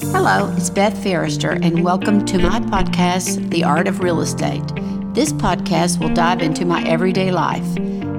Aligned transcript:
Hello, 0.00 0.54
it's 0.56 0.70
Beth 0.70 1.02
Ferrister, 1.02 1.58
and 1.60 1.82
welcome 1.82 2.24
to 2.24 2.38
my 2.38 2.60
podcast, 2.60 3.50
The 3.50 3.64
Art 3.64 3.88
of 3.88 3.98
Real 3.98 4.20
Estate. 4.20 4.62
This 5.12 5.32
podcast 5.32 6.00
will 6.00 6.14
dive 6.14 6.40
into 6.40 6.64
my 6.64 6.84
everyday 6.84 7.32
life. 7.32 7.66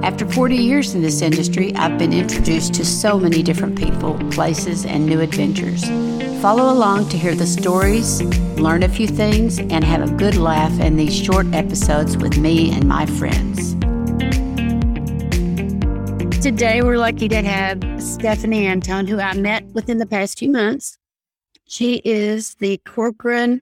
After 0.04 0.30
40 0.30 0.58
years 0.58 0.94
in 0.94 1.02
this 1.02 1.22
industry, 1.22 1.74
I've 1.76 1.98
been 1.98 2.12
introduced 2.12 2.74
to 2.76 2.86
so 2.86 3.18
many 3.18 3.42
different 3.42 3.78
people, 3.78 4.20
places, 4.30 4.86
and 4.86 5.06
new 5.06 5.22
adventures. 5.22 5.86
Follow 6.42 6.72
along 6.72 7.10
to 7.10 7.18
hear 7.18 7.34
the 7.34 7.48
stories, 7.48 8.22
learn 8.60 8.84
a 8.84 8.90
few 8.90 9.08
things, 9.08 9.58
and 9.58 9.82
have 9.84 10.08
a 10.08 10.14
good 10.14 10.36
laugh 10.36 10.78
in 10.82 10.98
these 10.98 11.16
short 11.16 11.48
episodes 11.54 12.18
with 12.18 12.38
me 12.38 12.72
and 12.72 12.88
my 12.88 13.06
friends. 13.06 13.74
Today, 16.44 16.82
we're 16.82 16.98
lucky 16.98 17.30
to 17.30 17.42
have 17.42 17.82
Stephanie 18.02 18.68
Anton, 18.68 19.08
who 19.08 19.20
I 19.20 19.34
met 19.34 19.64
within 19.74 19.98
the 19.98 20.06
past 20.06 20.38
few 20.38 20.52
months. 20.52 20.99
She 21.70 22.02
is 22.04 22.56
the 22.56 22.82
Corcoran 22.84 23.62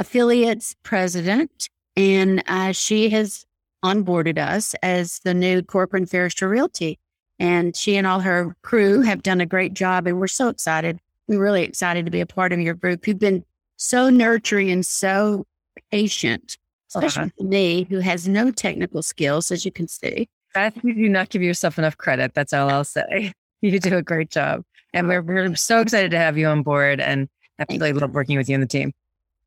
Affiliates 0.00 0.74
President, 0.82 1.68
and 1.94 2.42
uh, 2.48 2.72
she 2.72 3.10
has 3.10 3.46
onboarded 3.84 4.38
us 4.38 4.74
as 4.82 5.20
the 5.20 5.34
new 5.34 5.62
Corcoran 5.62 6.04
Ferrister 6.04 6.48
Realty. 6.48 6.98
And 7.38 7.76
she 7.76 7.96
and 7.96 8.08
all 8.08 8.18
her 8.18 8.56
crew 8.62 9.02
have 9.02 9.22
done 9.22 9.40
a 9.40 9.46
great 9.46 9.72
job, 9.72 10.08
and 10.08 10.18
we're 10.18 10.26
so 10.26 10.48
excited. 10.48 10.98
We're 11.28 11.38
really 11.38 11.62
excited 11.62 12.04
to 12.06 12.10
be 12.10 12.20
a 12.20 12.26
part 12.26 12.52
of 12.52 12.58
your 12.58 12.74
group. 12.74 13.06
You've 13.06 13.20
been 13.20 13.44
so 13.76 14.10
nurturing 14.10 14.68
and 14.72 14.84
so 14.84 15.46
patient, 15.92 16.58
especially 16.88 17.30
uh-huh. 17.38 17.44
me, 17.44 17.86
who 17.88 18.00
has 18.00 18.26
no 18.26 18.50
technical 18.50 19.00
skills, 19.00 19.52
as 19.52 19.64
you 19.64 19.70
can 19.70 19.86
see. 19.86 20.28
I 20.56 20.70
think 20.70 20.86
you 20.86 20.94
do 20.94 21.08
not 21.08 21.28
give 21.28 21.42
yourself 21.42 21.78
enough 21.78 21.96
credit. 21.96 22.34
That's 22.34 22.52
all 22.52 22.68
I'll 22.68 22.82
say. 22.82 23.32
You 23.60 23.80
do 23.80 23.96
a 23.96 24.02
great 24.02 24.30
job. 24.30 24.62
And 24.94 25.08
we're, 25.08 25.22
we're 25.22 25.54
so 25.54 25.80
excited 25.80 26.10
to 26.12 26.18
have 26.18 26.38
you 26.38 26.46
on 26.46 26.62
board 26.62 27.00
and 27.00 27.28
absolutely 27.58 27.92
love 27.92 28.14
working 28.14 28.36
with 28.36 28.48
you 28.48 28.54
and 28.54 28.62
the 28.62 28.68
team. 28.68 28.92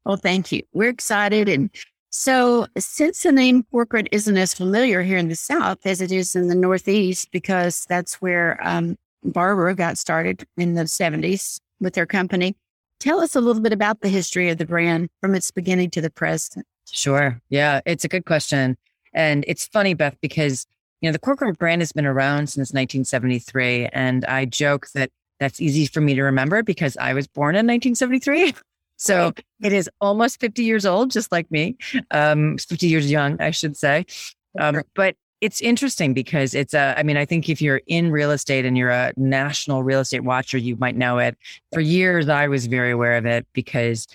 Well, 0.05 0.17
thank 0.17 0.51
you. 0.51 0.63
We're 0.73 0.89
excited. 0.89 1.49
And 1.49 1.69
so, 2.09 2.67
since 2.77 3.23
the 3.23 3.31
name 3.31 3.63
Corcoran 3.71 4.07
isn't 4.11 4.37
as 4.37 4.53
familiar 4.53 5.01
here 5.01 5.17
in 5.17 5.29
the 5.29 5.35
South 5.35 5.79
as 5.85 6.01
it 6.01 6.11
is 6.11 6.35
in 6.35 6.47
the 6.47 6.55
Northeast, 6.55 7.31
because 7.31 7.85
that's 7.87 8.15
where 8.15 8.59
um, 8.61 8.97
Barbara 9.23 9.75
got 9.75 9.97
started 9.97 10.45
in 10.57 10.73
the 10.73 10.83
70s 10.83 11.61
with 11.79 11.93
their 11.93 12.05
company, 12.05 12.55
tell 12.99 13.21
us 13.21 13.35
a 13.35 13.41
little 13.41 13.61
bit 13.61 13.73
about 13.73 14.01
the 14.01 14.09
history 14.09 14.49
of 14.49 14.57
the 14.57 14.65
brand 14.65 15.09
from 15.21 15.35
its 15.35 15.51
beginning 15.51 15.89
to 15.91 16.01
the 16.01 16.09
present. 16.09 16.65
Sure. 16.89 17.39
Yeah, 17.49 17.81
it's 17.85 18.03
a 18.03 18.09
good 18.09 18.25
question. 18.25 18.77
And 19.13 19.45
it's 19.47 19.65
funny, 19.65 19.93
Beth, 19.93 20.17
because 20.21 20.65
you 21.01 21.09
know, 21.09 21.13
the 21.13 21.19
Corcoran 21.19 21.53
brand 21.53 21.81
has 21.81 21.91
been 21.91 22.05
around 22.05 22.47
since 22.47 22.73
1973. 22.73 23.87
And 23.87 24.23
I 24.25 24.45
joke 24.45 24.87
that 24.93 25.11
that's 25.41 25.59
easy 25.59 25.87
for 25.87 25.99
me 25.99 26.13
to 26.13 26.21
remember 26.21 26.61
because 26.61 26.95
I 26.97 27.13
was 27.13 27.27
born 27.27 27.55
in 27.55 27.65
1973. 27.67 28.53
So 28.97 29.33
it 29.63 29.73
is 29.73 29.89
almost 29.99 30.39
50 30.39 30.63
years 30.63 30.85
old, 30.85 31.09
just 31.09 31.31
like 31.31 31.49
me, 31.49 31.75
um, 32.11 32.59
50 32.59 32.85
years 32.85 33.09
young, 33.09 33.41
I 33.41 33.49
should 33.49 33.75
say. 33.75 34.05
Um, 34.59 34.83
but 34.93 35.15
it's 35.41 35.59
interesting 35.59 36.13
because 36.13 36.53
it's 36.53 36.75
a, 36.75 36.93
I 36.95 37.01
mean, 37.01 37.17
I 37.17 37.25
think 37.25 37.49
if 37.49 37.63
you're 37.63 37.81
in 37.87 38.11
real 38.11 38.29
estate 38.29 38.63
and 38.63 38.77
you're 38.77 38.91
a 38.91 39.11
national 39.17 39.81
real 39.81 40.01
estate 40.01 40.23
watcher, 40.23 40.59
you 40.59 40.75
might 40.75 40.95
know 40.95 41.17
it. 41.17 41.35
For 41.73 41.79
years, 41.79 42.29
I 42.29 42.47
was 42.47 42.67
very 42.67 42.91
aware 42.91 43.17
of 43.17 43.25
it 43.25 43.47
because 43.53 44.05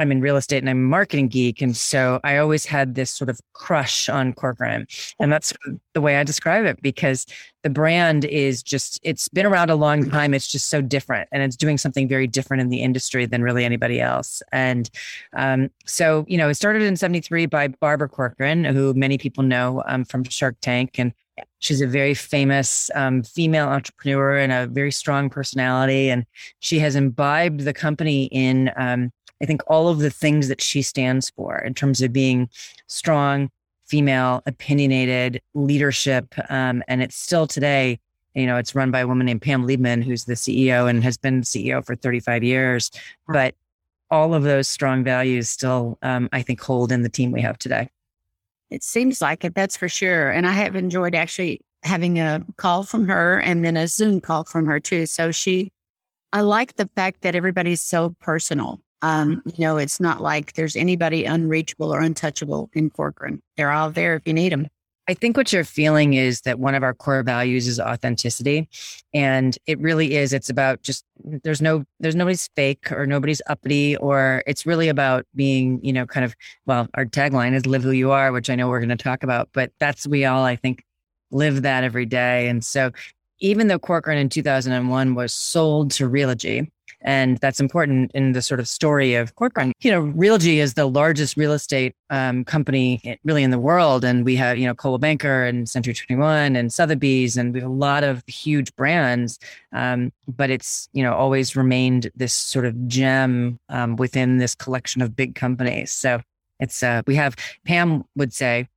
I'm 0.00 0.12
in 0.12 0.20
real 0.20 0.36
estate 0.36 0.58
and 0.58 0.70
I'm 0.70 0.78
a 0.78 0.88
marketing 0.88 1.28
geek. 1.28 1.60
And 1.62 1.76
so 1.76 2.20
I 2.24 2.38
always 2.38 2.64
had 2.64 2.94
this 2.94 3.10
sort 3.10 3.30
of 3.30 3.40
crush 3.52 4.08
on 4.08 4.32
Corcoran. 4.32 4.86
And 5.18 5.32
that's 5.32 5.52
the 5.94 6.00
way 6.00 6.16
I 6.16 6.24
describe 6.24 6.64
it 6.64 6.80
because 6.82 7.26
the 7.62 7.70
brand 7.70 8.24
is 8.24 8.62
just, 8.62 8.98
it's 9.02 9.28
been 9.28 9.46
around 9.46 9.70
a 9.70 9.74
long 9.74 10.08
time. 10.08 10.32
It's 10.32 10.50
just 10.50 10.68
so 10.68 10.80
different 10.80 11.28
and 11.32 11.42
it's 11.42 11.56
doing 11.56 11.78
something 11.78 12.08
very 12.08 12.26
different 12.26 12.62
in 12.62 12.70
the 12.70 12.82
industry 12.82 13.26
than 13.26 13.42
really 13.42 13.64
anybody 13.64 14.00
else. 14.00 14.42
And 14.52 14.88
um, 15.34 15.70
so, 15.86 16.24
you 16.28 16.38
know, 16.38 16.48
it 16.48 16.54
started 16.54 16.82
in 16.82 16.96
73 16.96 17.46
by 17.46 17.68
Barbara 17.68 18.08
Corcoran, 18.08 18.64
who 18.64 18.94
many 18.94 19.18
people 19.18 19.44
know 19.44 19.82
um, 19.86 20.04
from 20.04 20.24
Shark 20.24 20.56
Tank. 20.60 20.98
And 20.98 21.12
She's 21.58 21.80
a 21.80 21.86
very 21.86 22.14
famous 22.14 22.90
um, 22.94 23.22
female 23.22 23.68
entrepreneur 23.68 24.36
and 24.38 24.52
a 24.52 24.66
very 24.66 24.90
strong 24.90 25.28
personality. 25.28 26.10
And 26.10 26.24
she 26.60 26.78
has 26.78 26.96
imbibed 26.96 27.60
the 27.60 27.74
company 27.74 28.24
in 28.26 28.70
um, 28.76 29.12
I 29.42 29.46
think 29.46 29.62
all 29.66 29.88
of 29.88 29.98
the 29.98 30.10
things 30.10 30.48
that 30.48 30.60
she 30.60 30.82
stands 30.82 31.30
for 31.30 31.58
in 31.58 31.74
terms 31.74 32.02
of 32.02 32.12
being 32.12 32.48
strong, 32.86 33.50
female, 33.86 34.42
opinionated, 34.46 35.40
leadership. 35.54 36.34
Um, 36.48 36.82
and 36.86 37.02
it's 37.02 37.16
still 37.16 37.46
today, 37.46 37.98
you 38.34 38.46
know, 38.46 38.56
it's 38.56 38.74
run 38.74 38.90
by 38.90 39.00
a 39.00 39.06
woman 39.06 39.26
named 39.26 39.42
Pam 39.42 39.66
Liebman, 39.66 40.04
who's 40.04 40.24
the 40.24 40.34
CEO 40.34 40.88
and 40.88 41.02
has 41.02 41.16
been 41.16 41.42
CEO 41.42 41.84
for 41.84 41.96
35 41.96 42.44
years. 42.44 42.90
But 43.26 43.54
all 44.10 44.34
of 44.34 44.42
those 44.42 44.68
strong 44.68 45.04
values 45.04 45.48
still, 45.48 45.98
um, 46.02 46.28
I 46.32 46.42
think, 46.42 46.60
hold 46.60 46.92
in 46.92 47.02
the 47.02 47.08
team 47.08 47.32
we 47.32 47.40
have 47.40 47.58
today. 47.58 47.88
It 48.70 48.84
seems 48.84 49.20
like 49.20 49.44
it, 49.44 49.54
that's 49.54 49.76
for 49.76 49.88
sure. 49.88 50.30
And 50.30 50.46
I 50.46 50.52
have 50.52 50.76
enjoyed 50.76 51.14
actually 51.14 51.60
having 51.82 52.20
a 52.20 52.44
call 52.56 52.84
from 52.84 53.08
her 53.08 53.40
and 53.40 53.64
then 53.64 53.76
a 53.76 53.88
Zoom 53.88 54.20
call 54.20 54.44
from 54.44 54.66
her 54.66 54.78
too. 54.78 55.06
So 55.06 55.32
she, 55.32 55.72
I 56.32 56.42
like 56.42 56.76
the 56.76 56.88
fact 56.94 57.22
that 57.22 57.34
everybody's 57.34 57.80
so 57.80 58.14
personal. 58.20 58.80
Um, 59.02 59.42
you 59.46 59.64
know, 59.64 59.78
it's 59.78 60.00
not 60.00 60.20
like 60.20 60.52
there's 60.54 60.76
anybody 60.76 61.24
unreachable 61.24 61.92
or 61.92 62.00
untouchable 62.00 62.70
in 62.74 62.90
Corcoran. 62.90 63.42
They're 63.56 63.70
all 63.70 63.90
there 63.90 64.14
if 64.16 64.26
you 64.26 64.34
need 64.34 64.52
them. 64.52 64.68
I 65.08 65.14
think 65.14 65.36
what 65.36 65.52
you're 65.52 65.64
feeling 65.64 66.14
is 66.14 66.42
that 66.42 66.60
one 66.60 66.76
of 66.76 66.84
our 66.84 66.94
core 66.94 67.24
values 67.24 67.66
is 67.66 67.80
authenticity. 67.80 68.68
And 69.12 69.58
it 69.66 69.80
really 69.80 70.14
is. 70.14 70.32
It's 70.32 70.48
about 70.48 70.82
just 70.82 71.04
there's 71.24 71.60
no 71.60 71.84
there's 71.98 72.14
nobody's 72.14 72.48
fake 72.54 72.92
or 72.92 73.06
nobody's 73.06 73.42
uppity 73.48 73.96
or 73.96 74.44
it's 74.46 74.66
really 74.66 74.88
about 74.88 75.26
being, 75.34 75.84
you 75.84 75.92
know, 75.92 76.06
kind 76.06 76.24
of 76.24 76.36
well, 76.64 76.86
our 76.94 77.06
tagline 77.06 77.54
is 77.54 77.66
live 77.66 77.82
who 77.82 77.90
you 77.90 78.12
are, 78.12 78.30
which 78.30 78.50
I 78.50 78.54
know 78.54 78.68
we're 78.68 78.78
going 78.78 78.90
to 78.90 78.96
talk 78.96 79.24
about, 79.24 79.48
but 79.52 79.72
that's 79.80 80.06
we 80.06 80.26
all 80.26 80.44
I 80.44 80.54
think 80.54 80.84
live 81.32 81.62
that 81.62 81.82
every 81.82 82.06
day. 82.06 82.46
And 82.48 82.64
so 82.64 82.92
even 83.40 83.66
though 83.66 83.80
Corcoran 83.80 84.18
in 84.18 84.28
2001 84.28 85.14
was 85.16 85.32
sold 85.34 85.90
to 85.92 86.08
Realogy, 86.08 86.70
and 87.02 87.38
that's 87.38 87.60
important 87.60 88.10
in 88.14 88.32
the 88.32 88.42
sort 88.42 88.60
of 88.60 88.68
story 88.68 89.14
of 89.14 89.34
Corcoran. 89.34 89.72
You 89.80 89.90
know, 89.90 90.02
Realogy 90.02 90.56
is 90.56 90.74
the 90.74 90.86
largest 90.86 91.36
real 91.36 91.52
estate 91.52 91.94
um, 92.10 92.44
company 92.44 93.18
really 93.24 93.42
in 93.42 93.50
the 93.50 93.58
world. 93.58 94.04
And 94.04 94.24
we 94.24 94.36
have, 94.36 94.58
you 94.58 94.66
know, 94.66 94.74
Coldwell 94.74 94.98
Banker 94.98 95.44
and 95.44 95.68
Century 95.68 95.94
21 95.94 96.56
and 96.56 96.72
Sotheby's, 96.72 97.36
and 97.36 97.54
we 97.54 97.60
have 97.60 97.70
a 97.70 97.72
lot 97.72 98.04
of 98.04 98.22
huge 98.26 98.74
brands. 98.76 99.38
Um, 99.72 100.12
but 100.28 100.50
it's, 100.50 100.88
you 100.92 101.02
know, 101.02 101.14
always 101.14 101.56
remained 101.56 102.10
this 102.14 102.34
sort 102.34 102.66
of 102.66 102.86
gem 102.86 103.58
um, 103.70 103.96
within 103.96 104.38
this 104.38 104.54
collection 104.54 105.00
of 105.00 105.16
big 105.16 105.34
companies. 105.34 105.92
So 105.92 106.20
it's, 106.58 106.82
uh, 106.82 107.02
we 107.06 107.14
have, 107.14 107.34
Pam 107.64 108.04
would 108.16 108.34
say, 108.34 108.68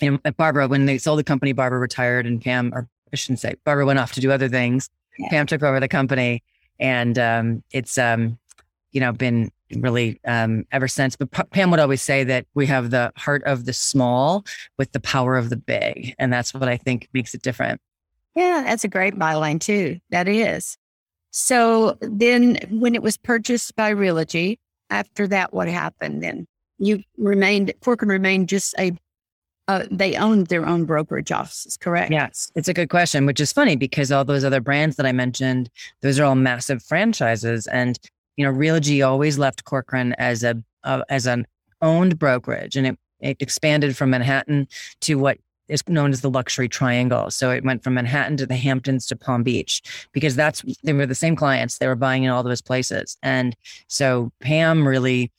you 0.00 0.12
know, 0.12 0.30
Barbara, 0.36 0.68
when 0.68 0.86
they 0.86 0.98
sold 0.98 1.18
the 1.18 1.24
company, 1.24 1.52
Barbara 1.52 1.78
retired 1.78 2.26
and 2.26 2.40
Pam, 2.40 2.72
or 2.74 2.88
I 3.12 3.16
shouldn't 3.16 3.40
say, 3.40 3.54
Barbara 3.64 3.86
went 3.86 3.98
off 3.98 4.12
to 4.12 4.20
do 4.20 4.30
other 4.30 4.48
things. 4.48 4.90
Yeah. 5.18 5.28
Pam 5.30 5.46
took 5.46 5.62
over 5.62 5.80
the 5.80 5.88
company 5.88 6.42
and 6.80 7.18
um, 7.18 7.62
it's 7.70 7.98
um, 7.98 8.38
you 8.90 9.00
know 9.00 9.12
been 9.12 9.52
really 9.76 10.20
um, 10.24 10.64
ever 10.72 10.88
since. 10.88 11.14
But 11.14 11.30
P- 11.30 11.42
Pam 11.50 11.70
would 11.70 11.78
always 11.78 12.02
say 12.02 12.24
that 12.24 12.46
we 12.54 12.66
have 12.66 12.90
the 12.90 13.12
heart 13.16 13.44
of 13.44 13.66
the 13.66 13.72
small 13.72 14.44
with 14.78 14.90
the 14.92 15.00
power 15.00 15.36
of 15.36 15.50
the 15.50 15.56
big, 15.56 16.14
and 16.18 16.32
that's 16.32 16.52
what 16.52 16.68
I 16.68 16.76
think 16.76 17.08
makes 17.12 17.34
it 17.34 17.42
different. 17.42 17.80
Yeah, 18.34 18.62
that's 18.66 18.84
a 18.84 18.88
great 18.88 19.14
byline 19.14 19.60
too. 19.60 20.00
That 20.10 20.26
is. 20.26 20.76
So 21.30 21.96
then, 22.00 22.58
when 22.70 22.94
it 22.94 23.02
was 23.02 23.16
purchased 23.16 23.76
by 23.76 23.92
Realogy, 23.92 24.58
after 24.88 25.28
that, 25.28 25.52
what 25.52 25.68
happened? 25.68 26.22
Then 26.22 26.46
you 26.78 27.02
remained 27.18 27.72
Corcoran 27.80 28.08
remained 28.08 28.48
just 28.48 28.74
a 28.78 28.92
uh, 29.70 29.86
they 29.88 30.16
owned 30.16 30.48
their 30.48 30.66
own 30.66 30.84
brokerage 30.84 31.30
offices, 31.30 31.76
correct? 31.76 32.10
Yes, 32.10 32.50
it's 32.56 32.66
a 32.66 32.74
good 32.74 32.90
question, 32.90 33.24
which 33.24 33.38
is 33.38 33.52
funny 33.52 33.76
because 33.76 34.10
all 34.10 34.24
those 34.24 34.42
other 34.42 34.60
brands 34.60 34.96
that 34.96 35.06
I 35.06 35.12
mentioned, 35.12 35.70
those 36.00 36.18
are 36.18 36.24
all 36.24 36.34
massive 36.34 36.82
franchises, 36.82 37.68
and 37.68 37.96
you 38.36 38.44
know, 38.44 38.52
Realogy 38.52 39.06
always 39.06 39.38
left 39.38 39.64
Corcoran 39.64 40.12
as 40.14 40.42
a 40.42 40.60
uh, 40.82 41.02
as 41.08 41.26
an 41.26 41.46
owned 41.82 42.18
brokerage, 42.18 42.74
and 42.74 42.84
it, 42.84 42.98
it 43.20 43.36
expanded 43.38 43.96
from 43.96 44.10
Manhattan 44.10 44.66
to 45.02 45.14
what 45.14 45.38
is 45.68 45.88
known 45.88 46.10
as 46.10 46.20
the 46.20 46.30
luxury 46.30 46.68
triangle. 46.68 47.30
So 47.30 47.52
it 47.52 47.62
went 47.62 47.84
from 47.84 47.94
Manhattan 47.94 48.36
to 48.38 48.46
the 48.46 48.56
Hamptons 48.56 49.06
to 49.06 49.14
Palm 49.14 49.44
Beach 49.44 49.82
because 50.10 50.34
that's 50.34 50.64
they 50.82 50.92
were 50.92 51.06
the 51.06 51.14
same 51.14 51.36
clients. 51.36 51.78
They 51.78 51.86
were 51.86 51.94
buying 51.94 52.24
in 52.24 52.30
all 52.30 52.42
those 52.42 52.60
places. 52.60 53.16
And 53.22 53.54
so 53.86 54.32
Pam 54.40 54.88
really, 54.88 55.30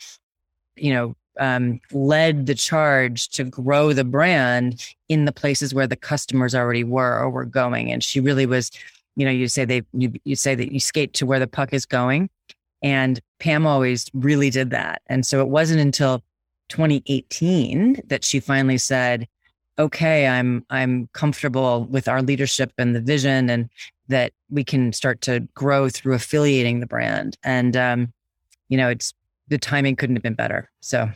you 0.77 0.94
know, 0.94 1.16
um, 1.39 1.80
led 1.92 2.45
the 2.45 2.56
charge 2.56 3.30
to 3.30 3.44
grow 3.44 3.94
the 3.94 4.04
brand 4.04 4.86
in 5.10 5.25
the 5.25 5.31
places 5.31 5.74
where 5.74 5.88
the 5.88 5.95
customers 5.95 6.54
already 6.54 6.83
were 6.83 7.19
or 7.19 7.30
were 7.30 7.45
going. 7.45 7.92
And 7.92 8.04
she 8.04 8.19
really 8.19 8.45
was, 8.45 8.72
you 9.16 9.25
know, 9.25 9.31
you 9.31 9.48
say 9.48 9.66
they, 9.66 9.83
you, 9.94 10.13
you 10.24 10.36
say 10.36 10.56
that 10.56 10.72
you 10.72 10.80
skate 10.80 11.13
to 11.16 11.25
where 11.25 11.39
the 11.39 11.48
puck 11.48 11.74
is 11.74 11.86
going. 11.86 12.30
And 12.81 13.19
Pam 13.39 13.66
always 13.66 14.10
really 14.13 14.50
did 14.50 14.72
that. 14.72 15.01
And 15.07 15.25
so 15.25 15.39
it 15.39 15.48
wasn't 15.48 15.81
until 15.81 16.24
2018 16.69 18.01
that 18.07 18.24
she 18.24 18.39
finally 18.39 18.77
said, 18.77 19.27
okay, 19.77 20.27
I'm, 20.27 20.66
I'm 20.69 21.07
comfortable 21.13 21.86
with 21.86 22.07
our 22.07 22.22
leadership 22.22 22.72
and 22.77 22.95
the 22.95 23.01
vision 23.01 23.50
and 23.50 23.69
that 24.07 24.34
we 24.50 24.63
can 24.63 24.94
start 24.94 25.22
to 25.22 25.42
grow 25.54 25.89
through 25.89 26.13
affiliating 26.13 26.80
the 26.80 26.88
brand. 26.88 27.38
And, 27.44 27.77
um, 27.77 28.13
you 28.68 28.77
know, 28.77 28.89
it's 28.89 29.13
the 29.48 29.57
timing 29.57 29.95
couldn't 29.95 30.16
have 30.16 30.24
been 30.24 30.34
better. 30.34 30.69
So 30.81 31.10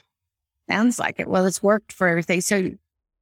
sounds 0.70 1.00
like 1.00 1.20
it. 1.20 1.28
Well, 1.28 1.46
it's 1.46 1.62
worked 1.62 1.92
for 1.92 2.08
everything. 2.08 2.42
So, 2.42 2.72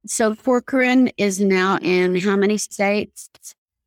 so 0.06 0.34
Corcoran 0.34 1.10
is 1.16 1.40
now 1.40 1.78
in 1.80 2.16
how 2.16 2.36
many 2.36 2.58
states? 2.58 3.30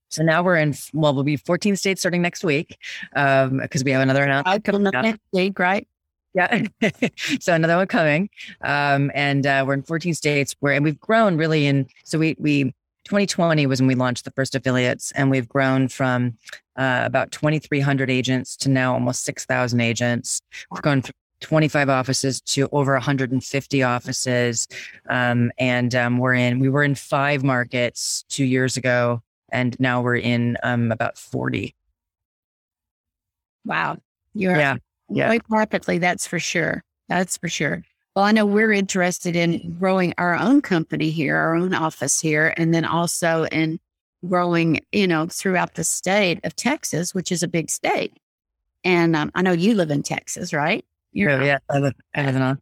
So 0.10 0.24
now 0.24 0.42
we're 0.42 0.56
in, 0.56 0.74
well, 0.94 1.14
we'll 1.14 1.24
be 1.24 1.38
14 1.38 1.76
states 1.76 2.02
starting 2.02 2.22
next 2.22 2.44
week 2.44 2.78
because 3.12 3.52
um, 3.52 3.84
we 3.84 3.92
have 3.92 4.02
another 4.02 4.24
announcement 4.24 4.64
coming 4.64 4.88
up 4.88 4.94
next 4.94 5.22
week, 5.34 5.60
right? 5.60 5.88
Yeah. 6.34 6.66
so 7.40 7.54
another 7.54 7.78
one 7.78 7.88
coming. 7.88 8.30
Um, 8.62 9.12
and 9.14 9.46
uh, 9.46 9.64
we're 9.68 9.74
in 9.74 9.84
14 9.84 10.14
states 10.14 10.56
where, 10.60 10.74
and 10.74 10.84
we've 10.84 11.00
grown 11.00 11.38
really 11.38 11.66
in, 11.66 11.88
so 12.04 12.20
we, 12.20 12.36
we, 12.40 12.74
2020 13.06 13.66
was 13.68 13.80
when 13.82 13.88
we 13.88 13.96
launched 13.96 14.26
the 14.26 14.32
first 14.32 14.54
affiliates 14.54 15.12
and 15.14 15.32
we've 15.32 15.48
grown 15.48 15.88
from 15.88 16.38
uh, 16.76 17.04
about 17.06 17.32
2,300 17.32 18.10
agents 18.10 18.58
to 18.58 18.70
now 18.70 18.94
almost 18.94 19.24
6,000 19.24 19.80
agents. 19.80 20.42
We've 20.72 20.82
gone 20.82 21.02
from 21.02 21.14
25 21.42 21.90
offices 21.90 22.42
to 22.42 22.68
over 22.72 22.94
150 22.94 23.84
offices. 23.84 24.68
Um, 25.10 25.52
and 25.58 25.94
um, 25.96 26.18
we're 26.18 26.34
in, 26.34 26.60
we 26.60 26.70
were 26.70 26.84
in 26.84 26.96
five 26.96 27.44
markets 27.44 28.24
two 28.30 28.46
years 28.46 28.78
ago 28.78 29.22
and 29.52 29.80
now 29.80 30.02
we're 30.02 30.18
in 30.18 30.58
um, 30.64 30.92
about 30.92 31.18
40. 31.18 31.76
Wow. 33.66 33.98
You're 34.34 34.58
yeah. 34.58 34.78
yeah. 35.10 35.28
quite 35.28 35.44
rapidly, 35.50 35.98
that's 35.98 36.28
for 36.28 36.40
sure. 36.40 36.84
That's 37.10 37.38
for 37.38 37.50
sure. 37.50 37.84
Well, 38.16 38.26
I 38.26 38.32
know 38.32 38.46
we're 38.46 38.72
interested 38.72 39.36
in 39.36 39.78
growing 39.78 40.14
our 40.18 40.36
own 40.36 40.62
company 40.62 41.12
here, 41.12 41.38
our 41.38 41.56
own 41.56 41.74
office 41.74 42.20
here, 42.20 42.54
and 42.58 42.74
then 42.74 42.84
also 42.84 43.46
in 43.46 43.80
growing, 44.28 44.80
you 44.92 45.08
know, 45.08 45.28
throughout 45.28 45.76
the 45.76 45.84
state 45.84 46.40
of 46.44 46.56
Texas, 46.56 47.14
which 47.14 47.32
is 47.32 47.44
a 47.44 47.48
big 47.48 47.70
state. 47.70 48.18
And 48.84 49.16
um, 49.16 49.32
I 49.36 49.42
know 49.42 49.52
you 49.52 49.76
live 49.76 49.92
in 49.92 50.02
Texas, 50.04 50.52
right? 50.52 50.84
You're 51.12 51.32
oh, 51.32 51.44
yeah, 51.44 51.60
I 51.70 51.80
live, 51.80 51.94
I 52.16 52.32
live 52.32 52.58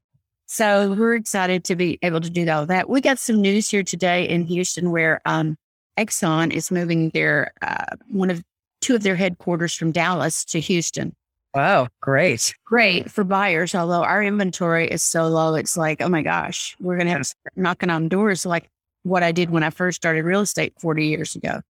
So 0.45 0.94
we're 0.94 1.15
excited 1.15 1.63
to 1.65 1.75
be 1.75 2.00
able 2.01 2.21
to 2.21 2.30
do 2.30 2.50
all 2.50 2.65
that. 2.65 2.89
We 2.89 3.01
got 3.01 3.19
some 3.19 3.42
news 3.42 3.69
here 3.69 3.83
today 3.83 4.27
in 4.27 4.45
Houston 4.45 4.92
where 4.92 5.21
um, 5.25 5.57
Exxon 5.97 6.51
is 6.51 6.71
moving 6.71 7.09
their 7.09 7.53
uh, 7.62 7.86
one 8.07 8.30
of 8.30 8.44
two 8.81 8.95
of 8.95 9.03
their 9.03 9.15
headquarters 9.15 9.74
from 9.74 9.92
Dallas 9.92 10.45
to 10.45 10.59
Houston. 10.59 11.15
Wow, 11.56 11.88
great. 12.01 12.53
Great 12.65 13.09
for 13.09 13.24
buyers, 13.24 13.74
although 13.74 14.03
our 14.03 14.21
inventory 14.21 14.89
is 14.89 15.01
so 15.01 15.27
low, 15.27 15.56
it's 15.56 15.77
like, 15.77 16.01
oh 16.01 16.09
my 16.09 16.21
gosh, 16.21 16.75
we're 16.81 16.98
going 16.98 17.07
to 17.07 17.13
have 17.13 17.31
knocking 17.56 17.89
on 17.89 18.09
doors 18.09 18.45
like 18.45 18.69
what 19.03 19.24
I 19.24 19.31
did 19.31 19.50
when 19.50 19.63
I 19.63 19.69
first 19.69 19.95
started 19.95 20.25
real 20.25 20.41
estate 20.41 20.74
40 20.80 21.07
years 21.07 21.36
ago. 21.36 21.62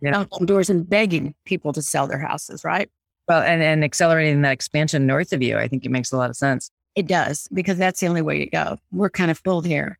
Yeah. 0.00 0.12
Knocking 0.12 0.38
on 0.40 0.46
doors 0.46 0.70
and 0.70 0.88
begging 0.88 1.34
people 1.44 1.74
to 1.74 1.82
sell 1.82 2.06
their 2.06 2.18
houses, 2.18 2.64
right? 2.64 2.90
Well, 3.28 3.42
and, 3.42 3.62
and 3.62 3.84
accelerating 3.84 4.42
that 4.42 4.52
expansion 4.52 5.06
north 5.06 5.32
of 5.32 5.42
you, 5.42 5.56
I 5.56 5.68
think 5.68 5.84
it 5.84 5.90
makes 5.90 6.12
a 6.12 6.16
lot 6.16 6.30
of 6.30 6.36
sense. 6.36 6.70
It 6.94 7.06
does, 7.06 7.48
because 7.52 7.78
that's 7.78 8.00
the 8.00 8.06
only 8.06 8.22
way 8.22 8.38
to 8.38 8.46
go. 8.46 8.78
We're 8.92 9.10
kind 9.10 9.30
of 9.30 9.38
full 9.38 9.62
here. 9.62 9.98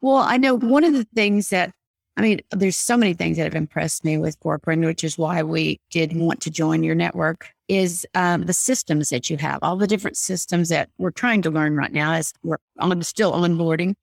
Well, 0.00 0.16
I 0.16 0.36
know 0.36 0.54
one 0.54 0.84
of 0.84 0.92
the 0.92 1.06
things 1.14 1.50
that 1.50 1.72
I 2.18 2.20
mean, 2.20 2.40
there's 2.50 2.74
so 2.74 2.96
many 2.96 3.14
things 3.14 3.36
that 3.36 3.44
have 3.44 3.54
impressed 3.54 4.04
me 4.04 4.18
with 4.18 4.40
Corcoran, 4.40 4.84
which 4.84 5.04
is 5.04 5.16
why 5.16 5.40
we 5.44 5.78
did 5.88 6.16
want 6.16 6.40
to 6.40 6.50
join 6.50 6.82
your 6.82 6.96
network, 6.96 7.50
is 7.68 8.04
um, 8.16 8.42
the 8.46 8.52
systems 8.52 9.10
that 9.10 9.30
you 9.30 9.36
have, 9.36 9.60
all 9.62 9.76
the 9.76 9.86
different 9.86 10.16
systems 10.16 10.68
that 10.70 10.90
we're 10.98 11.12
trying 11.12 11.42
to 11.42 11.50
learn 11.50 11.76
right 11.76 11.92
now 11.92 12.14
as 12.14 12.34
we're 12.42 12.56
on, 12.80 13.00
still 13.04 13.34
onboarding. 13.34 13.94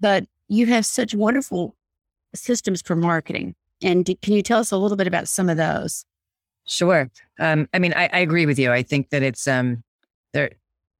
But 0.00 0.24
you 0.48 0.64
have 0.64 0.86
such 0.86 1.14
wonderful 1.14 1.76
systems 2.34 2.80
for 2.80 2.96
marketing. 2.96 3.54
And 3.82 4.02
do, 4.02 4.14
can 4.16 4.32
you 4.32 4.42
tell 4.42 4.60
us 4.60 4.72
a 4.72 4.78
little 4.78 4.96
bit 4.96 5.06
about 5.06 5.28
some 5.28 5.50
of 5.50 5.58
those? 5.58 6.06
Sure. 6.68 7.10
Um, 7.40 7.68
I 7.72 7.78
mean, 7.78 7.94
I, 7.94 8.10
I, 8.12 8.18
agree 8.18 8.44
with 8.44 8.58
you. 8.58 8.70
I 8.70 8.82
think 8.82 9.08
that 9.08 9.22
it's 9.22 9.48
um, 9.48 9.82
there 10.34 10.50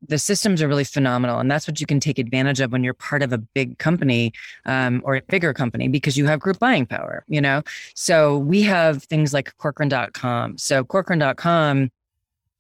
the 0.07 0.19
systems 0.19 0.63
are 0.63 0.69
really 0.69 0.85
phenomenal 0.85 1.41
and 1.41 1.51
that's 1.51 1.67
what 1.67 1.81
you 1.81 1.87
can 1.87 1.99
take 1.99 2.19
advantage 2.19 2.61
of 2.61 2.71
when 2.71 2.85
you're 2.85 2.95
part 2.95 3.23
of 3.23 3.33
a 3.33 3.39
big 3.39 3.79
company 3.79 4.33
um, 4.65 5.03
or 5.05 5.17
a 5.17 5.23
bigger 5.23 5.53
company 5.53 5.89
because 5.89 6.17
you 6.17 6.27
have 6.27 6.39
group 6.39 6.59
buying 6.59 6.87
power 6.87 7.25
you 7.27 7.41
know 7.41 7.63
so 7.95 8.39
we 8.39 8.63
have 8.63 9.03
things 9.05 9.35
like 9.35 9.57
corcoran.com 9.59 10.57
so 10.57 10.85
corcoran.com 10.85 11.91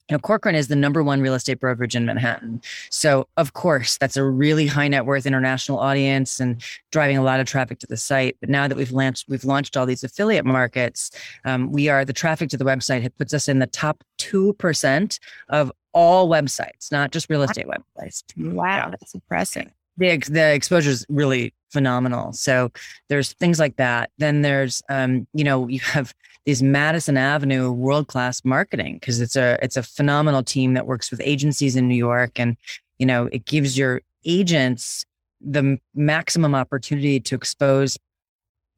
you 0.08 0.14
know, 0.14 0.18
Corcoran 0.18 0.54
is 0.54 0.68
the 0.68 0.76
number 0.76 1.02
one 1.02 1.20
real 1.20 1.34
estate 1.34 1.60
brokerage 1.60 1.94
in 1.94 2.06
Manhattan. 2.06 2.62
So, 2.90 3.28
of 3.36 3.52
course, 3.52 3.98
that's 3.98 4.16
a 4.16 4.24
really 4.24 4.66
high 4.66 4.88
net 4.88 5.04
worth 5.04 5.26
international 5.26 5.78
audience 5.78 6.40
and 6.40 6.62
driving 6.90 7.18
a 7.18 7.22
lot 7.22 7.40
of 7.40 7.46
traffic 7.46 7.78
to 7.80 7.86
the 7.86 7.96
site. 7.96 8.36
But 8.40 8.48
now 8.48 8.68
that 8.68 8.76
we've 8.76 8.92
launched, 8.92 9.26
we've 9.28 9.44
launched 9.44 9.76
all 9.76 9.84
these 9.84 10.02
affiliate 10.02 10.46
markets, 10.46 11.10
um, 11.44 11.70
we 11.72 11.88
are 11.88 12.04
the 12.04 12.14
traffic 12.14 12.48
to 12.50 12.56
the 12.56 12.64
website. 12.64 13.04
It 13.04 13.16
puts 13.18 13.34
us 13.34 13.48
in 13.48 13.58
the 13.58 13.66
top 13.66 14.02
2% 14.18 15.18
of 15.50 15.72
all 15.92 16.28
websites, 16.28 16.90
not 16.90 17.10
just 17.10 17.28
real 17.28 17.42
estate 17.42 17.66
websites. 17.66 18.22
Wow, 18.36 18.88
that's 18.90 19.14
impressive. 19.14 19.70
The, 19.98 20.16
the 20.18 20.54
exposure 20.54 20.90
is 20.90 21.04
really 21.08 21.52
phenomenal. 21.70 22.32
So 22.32 22.70
there's 23.08 23.32
things 23.34 23.58
like 23.58 23.76
that. 23.76 24.10
Then 24.18 24.42
there's, 24.42 24.82
um, 24.88 25.26
you 25.34 25.44
know, 25.44 25.68
you 25.68 25.80
have 25.80 26.14
these 26.48 26.62
Madison 26.62 27.18
Avenue 27.18 27.70
world 27.70 28.08
class 28.08 28.42
marketing 28.42 28.94
because 28.94 29.20
it's 29.20 29.36
a 29.36 29.58
it's 29.60 29.76
a 29.76 29.82
phenomenal 29.82 30.42
team 30.42 30.72
that 30.72 30.86
works 30.86 31.10
with 31.10 31.20
agencies 31.22 31.76
in 31.76 31.86
New 31.86 31.94
York, 31.94 32.40
and 32.40 32.56
you 32.98 33.04
know, 33.04 33.28
it 33.30 33.44
gives 33.44 33.76
your 33.76 34.00
agents 34.24 35.04
the 35.42 35.76
maximum 35.94 36.54
opportunity 36.54 37.20
to 37.20 37.34
expose 37.34 37.98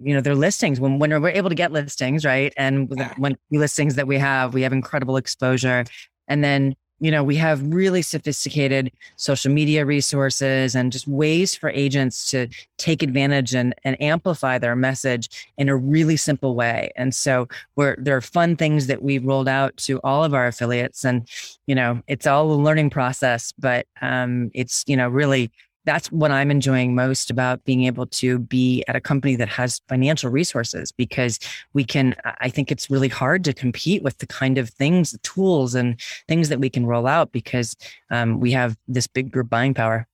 you 0.00 0.12
know 0.12 0.20
their 0.20 0.34
listings. 0.34 0.81
When 0.81 0.99
when 0.99 1.11
we're 1.22 1.28
able 1.28 1.49
to 1.49 1.55
get 1.55 1.70
listings 1.70 2.25
right 2.25 2.52
and 2.56 2.93
when 3.17 3.37
listings 3.52 3.94
that 3.94 4.08
we 4.08 4.19
have 4.19 4.52
we 4.52 4.62
have 4.62 4.73
incredible 4.73 5.16
exposure. 5.16 5.84
And 6.26 6.43
then 6.43 6.75
you 7.00 7.11
know, 7.11 7.25
we 7.25 7.37
have 7.37 7.62
really 7.62 8.02
sophisticated 8.02 8.93
social 9.17 9.50
media 9.50 9.87
resources 9.87 10.75
and 10.75 10.93
just 10.93 11.08
ways 11.08 11.55
for 11.55 11.70
agents 11.70 12.31
to 12.31 12.47
take 12.76 13.02
advantage 13.02 13.55
and, 13.55 13.75
and 13.85 14.00
amplify 14.02 14.58
their 14.58 14.76
message 14.76 15.49
in 15.56 15.69
a 15.69 15.76
really 15.76 16.17
simple 16.17 16.55
way. 16.55 16.93
And 16.97 17.14
so 17.14 17.49
we're, 17.75 17.97
there 17.99 18.17
are 18.17 18.20
fun 18.20 18.55
things 18.56 18.87
that 18.87 19.02
we've 19.02 19.25
rolled 19.25 19.49
out 19.49 19.76
to 19.79 19.99
all 20.05 20.25
of 20.25 20.35
our 20.35 20.47
affiliates 20.47 21.05
and, 21.05 21.26
you 21.67 21.75
know, 21.75 22.02
it's 22.06 22.26
all 22.26 22.52
a 22.52 22.55
learning 22.55 22.91
process, 22.91 23.52
but 23.58 23.87
um, 24.02 24.50
it's, 24.52 24.85
you 24.87 24.97
know, 24.97 25.08
really 25.08 25.50
that's 25.85 26.12
what 26.12 26.31
I'm 26.31 26.50
enjoying 26.50 26.94
most 26.94 27.31
about 27.31 27.65
being 27.65 27.85
able 27.85 28.06
to 28.06 28.38
be 28.38 28.85
at 28.87 28.97
a 28.97 29.00
company 29.00 29.37
that 29.37 29.49
has 29.49 29.81
financial 29.88 30.31
resources 30.31 30.93
because 30.93 31.38
we 31.73 31.85
can, 31.85 32.15
I 32.25 32.49
think 32.49 32.71
it's 32.71 32.91
really 32.91 33.09
hard 33.09 33.44
to 33.44 33.53
compete 33.53 34.03
with 34.03 34.19
the 34.19 34.27
kind 34.27 34.59
of 34.59 34.69
things, 34.71 35.12
the 35.12 35.19
tools 35.19 35.75
and 35.75 36.00
things 36.29 36.49
that 36.50 36.61
we 36.61 36.71
can 36.71 36.87
roll 36.87 37.06
out 37.06 37.32
because 37.32 37.77
um, 38.11 38.41
we 38.41 38.52
have 38.52 38.76
this 38.88 39.07
big 39.07 39.33
group 39.33 39.49
buying 39.49 39.75
power. 39.75 40.07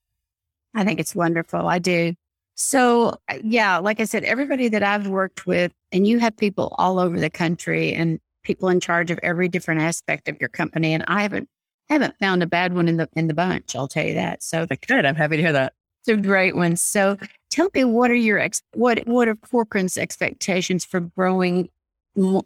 I 0.75 0.85
think 0.85 1.01
it's 1.01 1.15
wonderful. 1.15 1.67
I 1.67 1.79
do. 1.79 2.15
So, 2.55 3.19
uh, 3.29 3.39
yeah, 3.43 3.79
like 3.79 4.01
I 4.01 4.05
said, 4.05 4.25
everybody 4.25 4.69
that 4.69 4.83
I've 4.83 5.09
worked 5.09 5.47
with, 5.47 5.73
and 5.93 6.07
you 6.07 6.19
have 6.19 6.37
people 6.37 6.75
all 6.79 6.99
over 6.99 7.19
the 7.21 7.31
country 7.31 7.93
and 7.93 8.19
people 8.45 8.69
in 8.69 8.81
charge 8.81 9.11
of 9.11 9.19
every 9.23 9.49
different 9.49 9.83
aspect 9.83 10.29
of 10.29 10.39
your 10.41 10.49
company. 10.49 10.95
And 10.95 11.05
I 11.09 11.23
haven't 11.23 11.49
haven't 11.89 12.19
found 12.19 12.43
a 12.43 12.47
bad 12.47 12.75
one 12.75 12.89
in 12.89 12.97
the 12.97 13.09
in 13.15 13.27
the 13.27 13.35
bunch. 13.35 13.77
I'll 13.77 13.89
tell 13.89 14.05
you 14.05 14.15
that. 14.15 14.43
So 14.43 14.67
good. 14.87 15.05
I'm 15.05 15.15
happy 15.15 15.37
to 15.37 15.43
hear 15.43 15.53
that. 15.53 15.75
It's 16.01 16.09
a 16.09 16.21
great 16.21 16.55
one. 16.55 16.77
So 16.77 17.17
tell 17.51 17.69
me, 17.75 17.85
what 17.85 18.11
are 18.11 18.15
your 18.15 18.39
ex- 18.39 18.63
what 18.75 19.07
what 19.07 19.29
are 19.29 19.37
Corcoran's 19.37 19.97
expectations 19.99 20.85
for 20.85 21.01
growing 21.01 21.69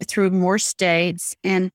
through 0.06 0.30
more 0.30 0.59
states, 0.59 1.37
and 1.44 1.70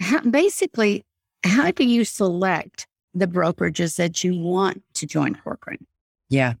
how, 0.00 0.20
basically, 0.20 1.04
how 1.44 1.70
do 1.70 1.84
you 1.84 2.04
select 2.04 2.86
the 3.14 3.26
brokerages 3.26 3.96
that 3.96 4.24
you 4.24 4.38
want 4.38 4.82
to 4.94 5.06
join 5.06 5.34
Corcoran? 5.34 5.86
Yeah. 6.28 6.54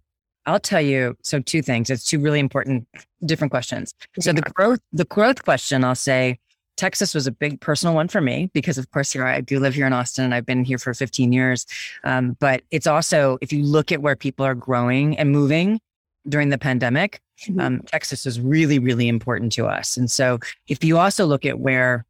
I'll 0.44 0.60
tell 0.60 0.80
you. 0.80 1.16
So 1.22 1.40
two 1.40 1.62
things. 1.62 1.88
It's 1.88 2.04
two 2.04 2.18
really 2.18 2.40
important, 2.40 2.88
different 3.24 3.52
questions. 3.52 3.94
So 4.18 4.32
the 4.32 4.42
growth, 4.42 4.80
the 4.92 5.04
growth 5.04 5.44
question, 5.44 5.84
I'll 5.84 5.94
say, 5.94 6.38
Texas 6.76 7.14
was 7.14 7.26
a 7.26 7.32
big 7.32 7.60
personal 7.60 7.94
one 7.94 8.08
for 8.08 8.20
me 8.20 8.50
because, 8.52 8.78
of 8.78 8.90
course, 8.90 9.12
here 9.12 9.24
I 9.24 9.40
do 9.40 9.60
live 9.60 9.74
here 9.74 9.86
in 9.86 9.92
Austin 9.92 10.24
and 10.24 10.34
I've 10.34 10.46
been 10.46 10.64
here 10.64 10.78
for 10.78 10.94
15 10.94 11.32
years. 11.32 11.66
Um, 12.04 12.36
but 12.40 12.62
it's 12.70 12.86
also, 12.86 13.38
if 13.40 13.52
you 13.52 13.64
look 13.64 13.92
at 13.92 14.02
where 14.02 14.16
people 14.16 14.46
are 14.46 14.54
growing 14.54 15.16
and 15.18 15.30
moving 15.30 15.80
during 16.28 16.48
the 16.48 16.58
pandemic, 16.58 17.20
mm-hmm. 17.42 17.60
um, 17.60 17.80
Texas 17.82 18.26
is 18.26 18.40
really, 18.40 18.78
really 18.78 19.08
important 19.08 19.52
to 19.52 19.66
us. 19.66 19.96
And 19.96 20.10
so 20.10 20.38
if 20.68 20.82
you 20.82 20.98
also 20.98 21.26
look 21.26 21.44
at 21.44 21.60
where 21.60 22.04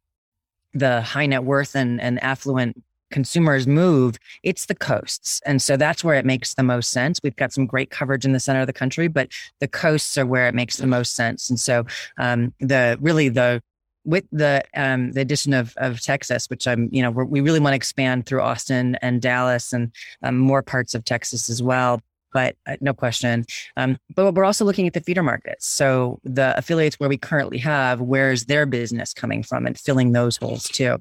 the 0.73 1.01
high 1.01 1.25
net 1.25 1.43
worth 1.43 1.75
and, 1.75 2.01
and 2.01 2.21
affluent 2.23 2.81
consumers 3.11 3.67
move, 3.67 4.17
it's 4.41 4.65
the 4.65 4.75
coasts. 4.75 5.39
And 5.45 5.61
so 5.61 5.77
that's 5.77 6.03
where 6.03 6.15
it 6.15 6.25
makes 6.25 6.55
the 6.55 6.63
most 6.63 6.89
sense. 6.89 7.19
We've 7.23 7.35
got 7.35 7.53
some 7.53 7.67
great 7.67 7.91
coverage 7.91 8.25
in 8.25 8.33
the 8.33 8.39
center 8.39 8.61
of 8.61 8.67
the 8.67 8.73
country, 8.73 9.07
but 9.07 9.29
the 9.59 9.67
coasts 9.67 10.17
are 10.17 10.25
where 10.25 10.47
it 10.47 10.55
makes 10.55 10.77
the 10.77 10.87
most 10.87 11.15
sense. 11.15 11.49
And 11.49 11.59
so 11.59 11.85
um, 12.17 12.53
the 12.59 12.97
really 12.99 13.29
the 13.29 13.61
with 14.05 14.25
the 14.31 14.63
um, 14.75 15.11
the 15.11 15.21
addition 15.21 15.53
of 15.53 15.73
of 15.77 16.01
Texas, 16.01 16.49
which 16.49 16.67
I'm 16.67 16.89
you 16.91 17.01
know 17.01 17.11
we 17.11 17.41
really 17.41 17.59
want 17.59 17.73
to 17.73 17.75
expand 17.75 18.25
through 18.25 18.41
Austin 18.41 18.95
and 19.01 19.21
Dallas 19.21 19.73
and 19.73 19.91
um, 20.21 20.37
more 20.37 20.61
parts 20.61 20.93
of 20.93 21.05
Texas 21.05 21.49
as 21.49 21.61
well. 21.63 22.01
but 22.33 22.55
uh, 22.65 22.75
no 22.81 22.93
question. 22.93 23.45
Um, 23.77 23.97
but 24.15 24.33
we're 24.33 24.43
also 24.43 24.65
looking 24.65 24.87
at 24.87 24.93
the 24.93 25.01
feeder 25.01 25.23
markets. 25.23 25.67
So 25.67 26.19
the 26.23 26.57
affiliates 26.57 26.99
where 26.99 27.07
we 27.07 27.17
currently 27.17 27.59
have, 27.59 28.01
where's 28.01 28.45
their 28.45 28.65
business 28.65 29.13
coming 29.13 29.43
from 29.43 29.65
and 29.65 29.79
filling 29.79 30.11
those 30.11 30.37
holes 30.37 30.63
too. 30.67 30.97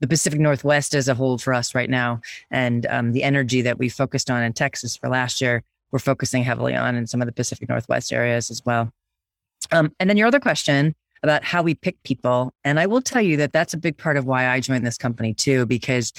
The 0.00 0.06
Pacific 0.06 0.38
Northwest 0.38 0.94
as 0.94 1.08
a 1.08 1.14
whole 1.14 1.38
for 1.38 1.52
us 1.52 1.74
right 1.74 1.90
now, 1.90 2.20
and 2.50 2.86
um, 2.86 3.12
the 3.12 3.24
energy 3.24 3.62
that 3.62 3.78
we 3.78 3.88
focused 3.88 4.30
on 4.30 4.42
in 4.44 4.52
Texas 4.52 4.96
for 4.96 5.08
last 5.08 5.40
year, 5.40 5.64
we're 5.90 5.98
focusing 5.98 6.44
heavily 6.44 6.76
on 6.76 6.94
in 6.94 7.06
some 7.06 7.20
of 7.20 7.26
the 7.26 7.32
Pacific 7.32 7.68
Northwest 7.68 8.12
areas 8.12 8.50
as 8.50 8.64
well. 8.64 8.92
Um, 9.72 9.92
and 9.98 10.08
then 10.08 10.16
your 10.16 10.28
other 10.28 10.40
question 10.40 10.94
about 11.22 11.44
how 11.44 11.62
we 11.62 11.74
pick 11.74 12.02
people. 12.02 12.52
And 12.64 12.78
I 12.78 12.86
will 12.86 13.02
tell 13.02 13.22
you 13.22 13.36
that 13.38 13.52
that's 13.52 13.74
a 13.74 13.78
big 13.78 13.96
part 13.96 14.16
of 14.16 14.24
why 14.26 14.48
I 14.48 14.60
joined 14.60 14.86
this 14.86 14.98
company 14.98 15.34
too, 15.34 15.66
because 15.66 16.12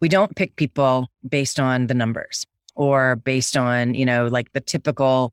we 0.00 0.08
don't 0.08 0.36
pick 0.36 0.56
people 0.56 1.08
based 1.28 1.58
on 1.58 1.86
the 1.86 1.94
numbers 1.94 2.46
or 2.74 3.16
based 3.16 3.56
on, 3.56 3.94
you 3.94 4.04
know, 4.04 4.26
like 4.26 4.52
the 4.52 4.60
typical, 4.60 5.32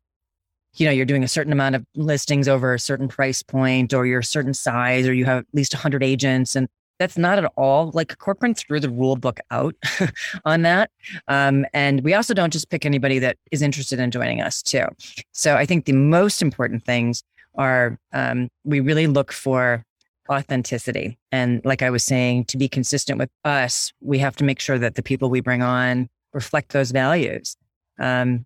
you 0.75 0.85
know, 0.85 0.91
you're 0.91 1.05
doing 1.05 1.23
a 1.23 1.27
certain 1.27 1.53
amount 1.53 1.75
of 1.75 1.85
listings 1.95 2.47
over 2.47 2.73
a 2.73 2.79
certain 2.79 3.07
price 3.07 3.43
point 3.43 3.93
or 3.93 4.05
you're 4.05 4.19
a 4.19 4.23
certain 4.23 4.53
size 4.53 5.07
or 5.07 5.13
you 5.13 5.25
have 5.25 5.39
at 5.39 5.45
least 5.53 5.73
100 5.73 6.03
agents. 6.03 6.55
And 6.55 6.67
that's 6.99 7.17
not 7.17 7.37
at 7.37 7.51
all 7.57 7.91
like 7.93 8.17
Corcoran 8.17 8.53
threw 8.53 8.79
the 8.79 8.89
rule 8.89 9.15
book 9.15 9.39
out 9.51 9.75
on 10.45 10.61
that. 10.61 10.89
Um, 11.27 11.65
and 11.73 12.01
we 12.01 12.13
also 12.13 12.33
don't 12.33 12.53
just 12.53 12.69
pick 12.69 12.85
anybody 12.85 13.19
that 13.19 13.37
is 13.51 13.61
interested 13.61 13.99
in 13.99 14.11
joining 14.11 14.41
us 14.41 14.61
too. 14.61 14.85
So 15.31 15.55
I 15.55 15.65
think 15.65 15.85
the 15.85 15.93
most 15.93 16.41
important 16.41 16.85
things 16.85 17.23
are 17.55 17.99
um, 18.11 18.49
we 18.63 18.79
really 18.79 19.07
look 19.07 19.31
for 19.31 19.83
authenticity. 20.29 21.17
And 21.31 21.63
like 21.65 21.81
I 21.81 21.89
was 21.89 22.03
saying, 22.03 22.45
to 22.45 22.57
be 22.57 22.67
consistent 22.67 23.19
with 23.19 23.29
us, 23.43 23.91
we 24.01 24.19
have 24.19 24.35
to 24.37 24.43
make 24.43 24.59
sure 24.59 24.79
that 24.79 24.95
the 24.95 25.03
people 25.03 25.29
we 25.29 25.41
bring 25.41 25.61
on 25.61 26.09
reflect 26.33 26.71
those 26.71 26.91
values. 26.91 27.55
Um, 27.99 28.45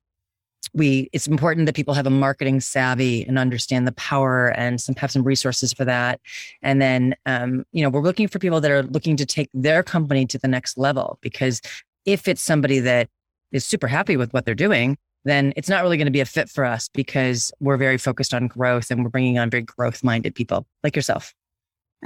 we 0.73 1.09
it's 1.13 1.27
important 1.27 1.65
that 1.65 1.75
people 1.75 1.93
have 1.93 2.07
a 2.07 2.11
marketing 2.11 2.59
savvy 2.59 3.25
and 3.25 3.39
understand 3.39 3.87
the 3.87 3.93
power 3.93 4.49
and 4.49 4.81
some 4.81 4.95
have 4.95 5.11
some 5.11 5.23
resources 5.23 5.71
for 5.71 5.85
that 5.85 6.19
and 6.61 6.81
then 6.81 7.15
um, 7.25 7.63
you 7.71 7.81
know 7.81 7.89
we're 7.89 8.01
looking 8.01 8.27
for 8.27 8.39
people 8.39 8.59
that 8.59 8.71
are 8.71 8.83
looking 8.83 9.15
to 9.15 9.25
take 9.25 9.49
their 9.53 9.81
company 9.83 10.25
to 10.25 10.37
the 10.37 10.47
next 10.47 10.77
level 10.77 11.19
because 11.21 11.61
if 12.05 12.27
it's 12.27 12.41
somebody 12.41 12.79
that 12.79 13.07
is 13.51 13.65
super 13.65 13.87
happy 13.87 14.17
with 14.17 14.33
what 14.33 14.45
they're 14.45 14.55
doing 14.55 14.97
then 15.27 15.53
it's 15.55 15.69
not 15.69 15.83
really 15.83 15.97
going 15.97 16.05
to 16.05 16.11
be 16.11 16.19
a 16.19 16.25
fit 16.25 16.49
for 16.49 16.65
us 16.65 16.89
because 16.93 17.51
we're 17.59 17.77
very 17.77 17.97
focused 17.97 18.33
on 18.33 18.47
growth 18.47 18.91
and 18.91 19.03
we're 19.03 19.09
bringing 19.09 19.37
on 19.37 19.49
very 19.49 19.63
growth 19.63 20.03
minded 20.03 20.33
people 20.35 20.65
like 20.83 20.95
yourself 20.95 21.33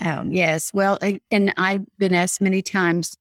oh 0.04 0.24
yes 0.30 0.72
well 0.74 0.98
and 1.30 1.54
i've 1.58 1.86
been 1.98 2.13
asked 2.13 2.42
many 2.42 2.62
times 2.62 3.16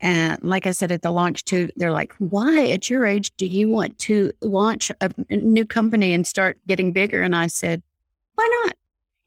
and 0.00 0.42
like 0.42 0.66
I 0.66 0.70
said 0.70 0.92
at 0.92 1.02
the 1.02 1.10
launch 1.10 1.44
too, 1.44 1.68
they're 1.76 1.92
like, 1.92 2.14
why 2.18 2.68
at 2.70 2.88
your 2.88 3.04
age 3.04 3.32
do 3.36 3.46
you 3.46 3.68
want 3.68 3.98
to 3.98 4.32
launch 4.40 4.90
a 5.00 5.10
new 5.28 5.66
company 5.66 6.14
and 6.14 6.26
start 6.26 6.58
getting 6.66 6.92
bigger? 6.92 7.22
And 7.22 7.36
I 7.36 7.48
said, 7.48 7.82
why 8.34 8.62
not? 8.64 8.76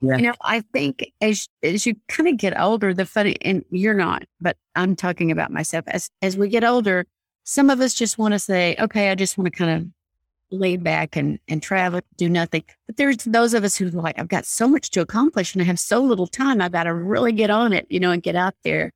Yeah. 0.01 0.17
You 0.17 0.24
know, 0.24 0.34
I 0.41 0.62
think 0.74 1.13
as 1.22 1.48
as 1.62 1.86
you 1.86 1.96
kind 2.10 2.27
of 2.27 2.38
get 2.38 2.60
older, 2.60 2.93
the 2.93 3.05
funny 3.05 3.38
and 3.41 3.63
you're 3.70 3.93
not, 3.93 4.24
but 4.41 4.58
I'm 4.75 4.96
talking 4.96 5.32
about 5.32 5.51
myself. 5.51 5.86
As 5.88 6.10
as 6.22 6.36
we 6.36 6.50
get 6.50 6.63
older, 6.63 7.05
some 7.43 7.70
of 7.70 7.79
us 7.79 7.93
just 7.93 8.17
want 8.17 8.34
to 8.34 8.39
say, 8.39 8.75
okay, 8.79 9.12
I 9.12 9.15
just 9.15 9.38
want 9.38 9.53
to 9.53 9.58
kind 9.58 9.72
of 9.72 9.88
lay 10.53 10.77
back 10.77 11.15
and 11.15 11.39
and 11.48 11.62
travel, 11.62 12.01
do 12.17 12.29
nothing. 12.29 12.63
But 12.88 12.98
there's 12.98 13.17
those 13.17 13.53
of 13.53 13.63
us 13.63 13.75
who 13.75 13.89
like, 13.89 14.19
I've 14.19 14.27
got 14.27 14.45
so 14.45 14.67
much 14.67 14.89
to 14.91 15.01
accomplish 15.01 15.53
and 15.53 15.62
I 15.62 15.65
have 15.65 15.79
so 15.79 16.01
little 16.01 16.27
time. 16.27 16.62
I've 16.62 16.72
got 16.72 16.83
to 16.83 16.93
really 16.93 17.31
get 17.31 17.50
on 17.50 17.74
it, 17.74 17.88
you 17.89 18.00
know, 18.00 18.12
and 18.12 18.24
get 18.24 18.36
out 18.36 18.55
there. 18.63 18.91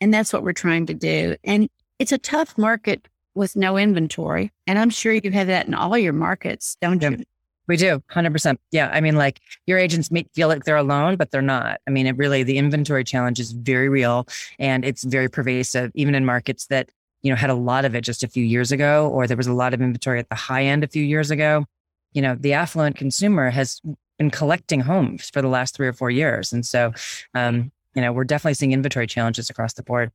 And 0.00 0.12
that's 0.12 0.32
what 0.32 0.42
we're 0.42 0.52
trying 0.52 0.86
to 0.86 0.94
do. 0.94 1.36
And 1.42 1.68
it's 1.98 2.12
a 2.12 2.18
tough 2.18 2.56
market 2.56 3.08
with 3.34 3.56
no 3.56 3.76
inventory. 3.76 4.52
And 4.66 4.78
I'm 4.78 4.90
sure 4.90 5.12
you 5.12 5.30
have 5.30 5.46
that 5.48 5.66
in 5.66 5.74
all 5.74 5.96
your 5.98 6.12
markets, 6.12 6.76
don't 6.80 7.02
you? 7.02 7.24
We 7.66 7.76
do, 7.76 8.02
100%. 8.10 8.56
Yeah. 8.72 8.88
I 8.90 9.00
mean, 9.02 9.16
like 9.16 9.40
your 9.66 9.78
agents 9.78 10.10
may 10.10 10.26
feel 10.34 10.48
like 10.48 10.64
they're 10.64 10.76
alone, 10.76 11.16
but 11.16 11.30
they're 11.30 11.42
not. 11.42 11.80
I 11.86 11.90
mean, 11.90 12.06
it 12.06 12.16
really, 12.16 12.42
the 12.42 12.56
inventory 12.56 13.04
challenge 13.04 13.38
is 13.38 13.52
very 13.52 13.90
real 13.90 14.26
and 14.58 14.84
it's 14.84 15.04
very 15.04 15.28
pervasive, 15.28 15.90
even 15.94 16.14
in 16.14 16.24
markets 16.24 16.66
that, 16.68 16.90
you 17.22 17.30
know, 17.30 17.36
had 17.36 17.50
a 17.50 17.54
lot 17.54 17.84
of 17.84 17.94
it 17.94 18.02
just 18.02 18.22
a 18.22 18.28
few 18.28 18.44
years 18.44 18.72
ago, 18.72 19.08
or 19.08 19.26
there 19.26 19.36
was 19.36 19.46
a 19.46 19.52
lot 19.52 19.74
of 19.74 19.80
inventory 19.80 20.18
at 20.18 20.28
the 20.28 20.34
high 20.34 20.64
end 20.64 20.84
a 20.84 20.88
few 20.88 21.02
years 21.02 21.30
ago. 21.30 21.64
You 22.12 22.22
know, 22.22 22.36
the 22.38 22.52
affluent 22.52 22.96
consumer 22.96 23.50
has 23.50 23.80
been 24.18 24.30
collecting 24.30 24.80
homes 24.80 25.30
for 25.30 25.42
the 25.42 25.48
last 25.48 25.74
three 25.74 25.86
or 25.86 25.92
four 25.92 26.10
years. 26.10 26.52
And 26.52 26.64
so, 26.64 26.92
um, 27.34 27.70
you 27.94 28.02
know, 28.02 28.12
we're 28.12 28.24
definitely 28.24 28.54
seeing 28.54 28.72
inventory 28.72 29.06
challenges 29.06 29.50
across 29.50 29.74
the 29.74 29.82
board. 29.82 30.10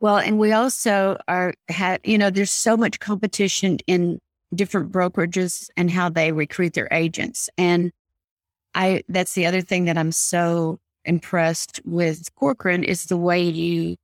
Well, 0.00 0.18
and 0.18 0.38
we 0.38 0.52
also 0.52 1.18
are 1.26 1.54
had, 1.68 2.00
you 2.04 2.18
know, 2.18 2.30
there's 2.30 2.52
so 2.52 2.76
much 2.76 3.00
competition 3.00 3.78
in 3.86 4.20
different 4.54 4.92
brokerages 4.92 5.68
and 5.76 5.90
how 5.90 6.08
they 6.08 6.32
recruit 6.32 6.74
their 6.74 6.88
agents. 6.90 7.50
And 7.58 7.92
I 8.74 9.02
that's 9.08 9.34
the 9.34 9.46
other 9.46 9.60
thing 9.60 9.86
that 9.86 9.98
I'm 9.98 10.12
so 10.12 10.78
impressed 11.04 11.80
with 11.84 12.34
Corcoran 12.36 12.84
is 12.84 13.06
the 13.06 13.16
way 13.16 13.42
you 13.42 13.96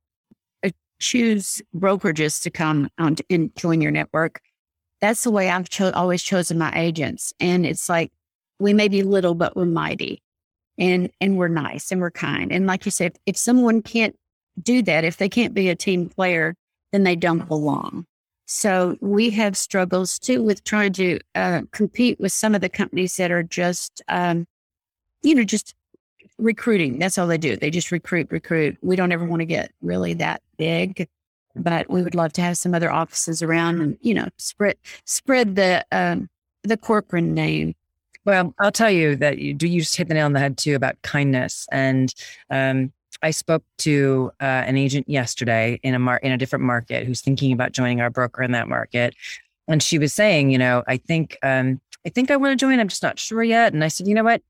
choose 0.99 1.61
brokerages 1.75 2.41
to 2.43 2.49
come 2.49 2.89
on 2.97 3.17
and 3.29 3.55
join 3.55 3.81
your 3.81 3.91
network. 3.91 4.41
That's 5.01 5.23
the 5.23 5.31
way 5.31 5.49
I've 5.49 5.69
cho- 5.69 5.91
always 5.91 6.23
chosen 6.23 6.57
my 6.57 6.71
agents. 6.75 7.33
And 7.39 7.65
it's 7.65 7.89
like 7.89 8.11
we 8.59 8.73
may 8.73 8.87
be 8.87 9.03
little, 9.03 9.35
but 9.35 9.55
we're 9.55 9.65
mighty 9.65 10.21
and 10.77 11.09
and 11.21 11.37
we're 11.37 11.47
nice 11.47 11.91
and 11.91 12.01
we're 12.01 12.11
kind. 12.11 12.51
And 12.51 12.67
like 12.67 12.85
you 12.85 12.91
said, 12.91 13.13
if, 13.13 13.33
if 13.33 13.37
someone 13.37 13.81
can't 13.81 14.15
do 14.61 14.81
that, 14.83 15.03
if 15.03 15.17
they 15.17 15.29
can't 15.29 15.53
be 15.53 15.69
a 15.69 15.75
team 15.75 16.09
player, 16.09 16.55
then 16.91 17.03
they 17.03 17.15
don't 17.15 17.47
belong. 17.47 18.05
So 18.47 18.97
we 19.01 19.31
have 19.31 19.57
struggles 19.57 20.19
too 20.19 20.43
with 20.43 20.63
trying 20.63 20.93
to 20.93 21.19
uh, 21.33 21.61
compete 21.71 22.19
with 22.19 22.31
some 22.31 22.55
of 22.55 22.61
the 22.61 22.69
companies 22.69 23.15
that 23.17 23.31
are 23.31 23.43
just, 23.43 24.01
um, 24.07 24.45
you 25.23 25.33
know, 25.33 25.43
just 25.43 25.73
recruiting. 26.37 26.99
That's 26.99 27.17
all 27.17 27.27
they 27.27 27.37
do. 27.37 27.57
They 27.57 27.71
just 27.71 27.91
recruit, 27.91 28.27
recruit. 28.29 28.77
We 28.81 28.95
don't 28.95 29.11
ever 29.11 29.25
want 29.25 29.41
to 29.41 29.45
get 29.45 29.71
really 29.81 30.13
that 30.15 30.41
big, 30.57 31.07
but 31.55 31.89
we 31.89 32.03
would 32.03 32.15
love 32.15 32.33
to 32.33 32.41
have 32.41 32.57
some 32.57 32.73
other 32.73 32.91
offices 32.91 33.41
around 33.41 33.81
and 33.81 33.97
you 34.01 34.13
know 34.13 34.27
spread 34.37 34.77
spread 35.05 35.55
the 35.55 35.85
um, 35.91 36.29
the 36.63 36.77
Corcoran 36.77 37.33
name 37.33 37.75
well, 38.25 38.55
I'll 38.59 38.71
tell 38.71 38.89
you 38.89 39.15
that 39.17 39.37
you 39.37 39.53
do. 39.53 39.67
You 39.67 39.81
just 39.81 39.95
hit 39.95 40.07
the 40.07 40.15
nail 40.15 40.25
on 40.25 40.33
the 40.33 40.39
head 40.39 40.57
too 40.57 40.75
about 40.75 40.99
kindness. 41.03 41.67
And 41.71 42.13
um, 42.49 42.91
I 43.21 43.31
spoke 43.31 43.63
to 43.79 44.31
uh, 44.41 44.43
an 44.43 44.77
agent 44.77 45.07
yesterday 45.07 45.79
in 45.83 45.93
a 45.93 45.99
mar- 45.99 46.19
in 46.23 46.31
a 46.31 46.37
different 46.37 46.65
market 46.65 47.05
who's 47.05 47.21
thinking 47.21 47.51
about 47.51 47.71
joining 47.71 48.01
our 48.01 48.09
broker 48.09 48.41
in 48.41 48.51
that 48.51 48.67
market, 48.67 49.15
and 49.67 49.81
she 49.81 49.99
was 49.99 50.13
saying, 50.13 50.49
you 50.49 50.57
know, 50.57 50.83
I 50.87 50.97
think 50.97 51.37
um, 51.43 51.79
I 52.05 52.09
think 52.09 52.31
I 52.31 52.35
want 52.35 52.59
to 52.59 52.63
join. 52.63 52.79
I'm 52.79 52.87
just 52.87 53.03
not 53.03 53.19
sure 53.19 53.43
yet. 53.43 53.73
And 53.73 53.83
I 53.83 53.87
said, 53.87 54.07
you 54.07 54.15
know 54.15 54.23
what, 54.23 54.41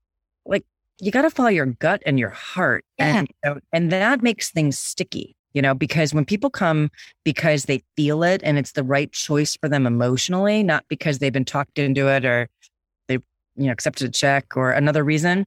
like 0.46 0.64
you 1.00 1.10
got 1.10 1.22
to 1.22 1.30
follow 1.30 1.48
your 1.50 1.66
gut 1.66 2.02
and 2.06 2.18
your 2.18 2.30
heart, 2.30 2.84
yeah. 2.98 3.18
and 3.18 3.28
you 3.28 3.50
know, 3.50 3.60
and 3.72 3.92
that 3.92 4.22
makes 4.22 4.50
things 4.50 4.78
sticky 4.78 5.35
you 5.56 5.62
know, 5.62 5.72
because 5.72 6.12
when 6.12 6.26
people 6.26 6.50
come 6.50 6.90
because 7.24 7.64
they 7.64 7.82
feel 7.96 8.22
it 8.22 8.42
and 8.44 8.58
it's 8.58 8.72
the 8.72 8.84
right 8.84 9.10
choice 9.10 9.56
for 9.56 9.70
them 9.70 9.86
emotionally, 9.86 10.62
not 10.62 10.84
because 10.88 11.18
they've 11.18 11.32
been 11.32 11.46
talked 11.46 11.78
into 11.78 12.08
it 12.08 12.26
or 12.26 12.50
they, 13.08 13.14
you 13.14 13.64
know, 13.64 13.72
accepted 13.72 14.06
a 14.06 14.10
check 14.10 14.54
or 14.54 14.72
another 14.72 15.02
reason. 15.02 15.46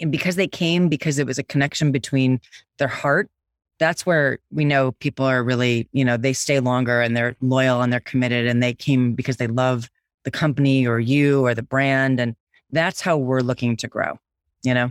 And 0.00 0.10
because 0.10 0.34
they 0.34 0.48
came 0.48 0.88
because 0.88 1.20
it 1.20 1.28
was 1.28 1.38
a 1.38 1.44
connection 1.44 1.92
between 1.92 2.40
their 2.78 2.88
heart, 2.88 3.30
that's 3.78 4.04
where 4.04 4.40
we 4.50 4.64
know 4.64 4.90
people 4.98 5.26
are 5.26 5.44
really, 5.44 5.88
you 5.92 6.04
know, 6.04 6.16
they 6.16 6.32
stay 6.32 6.58
longer 6.58 7.00
and 7.00 7.16
they're 7.16 7.36
loyal 7.40 7.82
and 7.82 7.92
they're 7.92 8.00
committed 8.00 8.48
and 8.48 8.60
they 8.60 8.74
came 8.74 9.12
because 9.12 9.36
they 9.36 9.46
love 9.46 9.88
the 10.24 10.32
company 10.32 10.88
or 10.88 10.98
you 10.98 11.46
or 11.46 11.54
the 11.54 11.62
brand. 11.62 12.18
And 12.18 12.34
that's 12.72 13.00
how 13.00 13.16
we're 13.16 13.42
looking 13.42 13.76
to 13.76 13.86
grow, 13.86 14.18
you 14.64 14.74
know? 14.74 14.90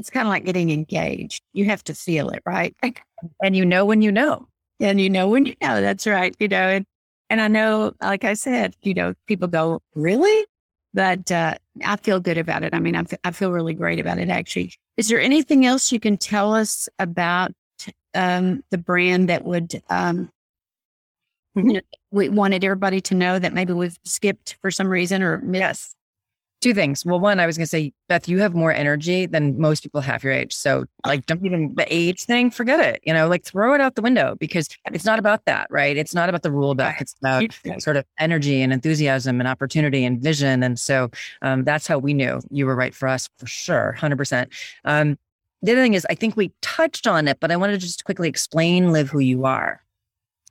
It's 0.00 0.10
kind 0.10 0.26
of 0.26 0.30
like 0.30 0.44
getting 0.44 0.70
engaged. 0.70 1.42
You 1.52 1.66
have 1.66 1.84
to 1.84 1.94
feel 1.94 2.30
it, 2.30 2.42
right? 2.44 2.74
and 3.42 3.54
you 3.54 3.64
know 3.64 3.84
when 3.84 4.02
you 4.02 4.10
know. 4.10 4.48
And 4.80 5.00
you 5.00 5.10
know 5.10 5.28
when 5.28 5.46
you 5.46 5.54
know. 5.62 5.80
That's 5.80 6.06
right. 6.06 6.34
You 6.40 6.48
know, 6.48 6.56
and 6.56 6.86
and 7.28 7.40
I 7.40 7.48
know, 7.48 7.92
like 8.00 8.24
I 8.24 8.34
said, 8.34 8.74
you 8.82 8.94
know, 8.94 9.14
people 9.28 9.46
go, 9.46 9.80
really? 9.94 10.46
but 10.92 11.30
uh, 11.30 11.54
I 11.84 11.96
feel 11.96 12.20
good 12.20 12.38
about 12.38 12.62
it. 12.62 12.74
I 12.74 12.78
mean, 12.80 12.96
I, 12.96 13.00
f- 13.00 13.18
I 13.24 13.30
feel 13.30 13.52
really 13.52 13.74
great 13.74 14.00
about 14.00 14.18
it, 14.18 14.28
actually. 14.28 14.74
Is 14.96 15.08
there 15.08 15.20
anything 15.20 15.64
else 15.64 15.92
you 15.92 16.00
can 16.00 16.16
tell 16.16 16.54
us 16.54 16.88
about 16.98 17.52
um, 18.14 18.64
the 18.70 18.78
brand 18.78 19.28
that 19.28 19.44
would 19.44 19.80
um, 19.88 20.30
mm-hmm. 21.56 21.68
you 21.68 21.72
know, 21.74 21.80
we 22.10 22.28
wanted 22.28 22.64
everybody 22.64 23.00
to 23.02 23.14
know 23.14 23.38
that 23.38 23.52
maybe 23.52 23.72
we've 23.72 23.98
skipped 24.04 24.56
for 24.60 24.70
some 24.70 24.88
reason 24.88 25.22
or 25.22 25.38
missed? 25.38 25.60
Yes. 25.60 25.94
Two 26.60 26.74
things. 26.74 27.06
Well, 27.06 27.18
one, 27.18 27.40
I 27.40 27.46
was 27.46 27.56
going 27.56 27.64
to 27.64 27.70
say, 27.70 27.94
Beth, 28.06 28.28
you 28.28 28.38
have 28.40 28.54
more 28.54 28.72
energy 28.72 29.24
than 29.24 29.58
most 29.58 29.82
people 29.82 30.02
have 30.02 30.22
your 30.22 30.32
age. 30.32 30.52
So, 30.52 30.84
like, 31.06 31.24
don't 31.24 31.44
even 31.44 31.74
the 31.74 31.86
age 31.88 32.24
thing, 32.24 32.50
forget 32.50 32.80
it. 32.80 33.00
You 33.02 33.14
know, 33.14 33.28
like 33.28 33.44
throw 33.44 33.72
it 33.72 33.80
out 33.80 33.94
the 33.94 34.02
window 34.02 34.34
because 34.38 34.68
it's 34.92 35.06
not 35.06 35.18
about 35.18 35.46
that, 35.46 35.68
right? 35.70 35.96
It's 35.96 36.14
not 36.14 36.28
about 36.28 36.42
the 36.42 36.50
rule 36.50 36.74
book. 36.74 36.94
It's 37.00 37.14
about 37.18 37.44
sort 37.78 37.96
of 37.96 38.04
energy 38.18 38.60
and 38.60 38.74
enthusiasm 38.74 39.40
and 39.40 39.48
opportunity 39.48 40.04
and 40.04 40.20
vision. 40.22 40.62
And 40.62 40.78
so 40.78 41.10
um, 41.40 41.64
that's 41.64 41.86
how 41.86 41.98
we 41.98 42.12
knew 42.12 42.40
you 42.50 42.66
were 42.66 42.76
right 42.76 42.94
for 42.94 43.08
us 43.08 43.28
for 43.38 43.46
sure, 43.46 43.96
100%. 43.98 44.48
Um, 44.84 45.18
the 45.62 45.72
other 45.72 45.82
thing 45.82 45.94
is, 45.94 46.06
I 46.10 46.14
think 46.14 46.36
we 46.36 46.52
touched 46.60 47.06
on 47.06 47.26
it, 47.26 47.38
but 47.40 47.50
I 47.50 47.56
wanted 47.56 47.74
to 47.74 47.78
just 47.78 48.04
quickly 48.04 48.28
explain, 48.28 48.92
Live, 48.92 49.08
who 49.08 49.18
you 49.18 49.46
are 49.46 49.82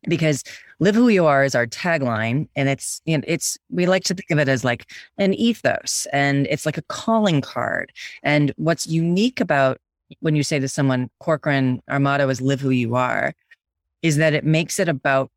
because 0.08 0.44
live 0.80 0.96
who 0.96 1.10
you 1.10 1.26
are 1.26 1.44
is 1.44 1.56
our 1.56 1.68
tagline. 1.68 2.48
And 2.56 2.70
it's, 2.70 3.02
you 3.06 3.18
know, 3.18 3.24
it's, 3.28 3.58
we 3.70 3.86
like 3.86 4.04
to 4.06 4.14
think 4.14 4.32
of 4.32 4.40
it 4.40 4.48
as 4.48 4.64
like 4.64 4.90
an 5.18 5.34
ethos 5.34 6.08
and 6.14 6.48
it's 6.50 6.66
like 6.66 6.78
a 6.78 6.84
calling 6.84 7.42
card. 7.42 7.92
And 8.24 8.54
what's 8.58 8.88
unique 8.88 9.40
about 9.40 9.78
when 10.22 10.36
you 10.36 10.44
say 10.44 10.60
to 10.60 10.68
someone, 10.68 11.10
Corcoran, 11.20 11.82
our 11.88 12.00
motto 12.00 12.30
is 12.30 12.42
live 12.42 12.62
who 12.62 12.72
you 12.72 12.96
are, 12.96 13.34
is 14.02 14.18
that 14.18 14.34
it 14.34 14.44
makes 14.44 14.80
it 14.80 14.90
about 14.90 15.30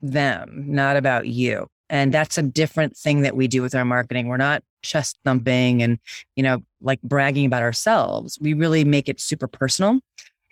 them, 0.00 0.64
not 0.66 0.96
about 0.96 1.26
you. 1.26 1.68
And 1.88 2.12
that's 2.12 2.36
a 2.36 2.42
different 2.42 2.96
thing 2.96 3.20
that 3.20 3.36
we 3.36 3.46
do 3.46 3.62
with 3.62 3.74
our 3.74 3.84
marketing. 3.84 4.26
We're 4.26 4.36
not 4.36 4.62
chest 4.82 5.18
thumping 5.24 5.82
and, 5.82 5.98
you 6.34 6.42
know, 6.42 6.62
like 6.80 7.00
bragging 7.02 7.46
about 7.46 7.62
ourselves. 7.62 8.38
We 8.40 8.54
really 8.54 8.84
make 8.84 9.08
it 9.08 9.20
super 9.20 9.46
personal. 9.46 10.00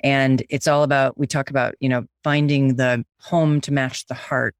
And 0.04 0.44
it's 0.50 0.68
all 0.68 0.82
about, 0.82 1.18
we 1.18 1.26
talk 1.26 1.48
about, 1.50 1.74
you 1.80 1.88
know, 1.88 2.04
finding 2.22 2.76
the 2.76 3.04
home 3.20 3.60
to 3.62 3.72
match 3.72 4.06
the 4.06 4.14
heart, 4.14 4.54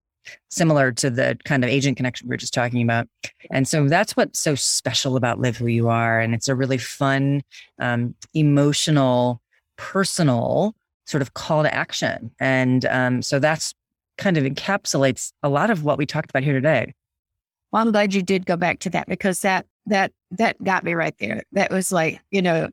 similar 0.48 0.90
to 0.92 1.10
the 1.10 1.38
kind 1.44 1.62
of 1.62 1.68
agent 1.68 1.98
connection 1.98 2.28
we 2.28 2.34
are 2.34 2.38
just 2.38 2.54
talking 2.54 2.82
about. 2.82 3.06
And 3.50 3.68
so 3.68 3.86
that's 3.86 4.16
what's 4.16 4.40
so 4.40 4.54
special 4.54 5.16
about 5.16 5.38
Live 5.38 5.58
Who 5.58 5.66
You 5.66 5.88
Are. 5.90 6.18
And 6.18 6.34
it's 6.34 6.48
a 6.48 6.54
really 6.54 6.78
fun, 6.78 7.42
um, 7.78 8.14
emotional, 8.32 9.42
personal 9.76 10.74
sort 11.06 11.20
of 11.20 11.34
call 11.34 11.62
to 11.62 11.74
action. 11.74 12.30
And 12.40 12.86
um, 12.86 13.20
so 13.20 13.38
that's 13.38 13.74
kind 14.16 14.38
of 14.38 14.44
encapsulates 14.44 15.32
a 15.42 15.50
lot 15.50 15.68
of 15.68 15.84
what 15.84 15.98
we 15.98 16.06
talked 16.06 16.30
about 16.30 16.42
here 16.42 16.54
today. 16.54 16.94
Well, 17.70 17.82
I'm 17.82 17.92
glad 17.92 18.14
you 18.14 18.22
did 18.22 18.46
go 18.46 18.56
back 18.56 18.78
to 18.80 18.90
that 18.90 19.08
because 19.08 19.40
that 19.40 19.66
that 19.86 20.12
that 20.30 20.62
got 20.64 20.84
me 20.84 20.94
right 20.94 21.14
there. 21.18 21.42
That 21.52 21.70
was 21.70 21.92
like, 21.92 22.22
you 22.30 22.40
know, 22.40 22.70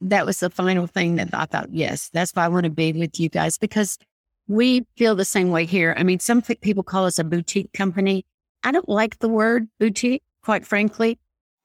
that 0.00 0.26
was 0.26 0.40
the 0.40 0.50
final 0.50 0.86
thing 0.86 1.16
that 1.16 1.30
I 1.32 1.46
thought, 1.46 1.72
yes, 1.72 2.10
that's 2.12 2.32
why 2.32 2.44
I 2.44 2.48
want 2.48 2.64
to 2.64 2.70
be 2.70 2.92
with 2.92 3.18
you 3.18 3.28
guys 3.28 3.58
because 3.58 3.98
we 4.46 4.86
feel 4.96 5.14
the 5.14 5.24
same 5.24 5.50
way 5.50 5.66
here. 5.66 5.94
I 5.98 6.02
mean, 6.02 6.20
some 6.20 6.40
people 6.42 6.82
call 6.82 7.04
us 7.04 7.18
a 7.18 7.24
boutique 7.24 7.72
company. 7.72 8.24
I 8.64 8.72
don't 8.72 8.88
like 8.88 9.18
the 9.18 9.28
word 9.28 9.68
boutique, 9.78 10.22
quite 10.42 10.66
frankly. 10.66 11.18